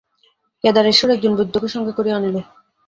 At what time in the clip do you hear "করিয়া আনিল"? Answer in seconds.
1.97-2.35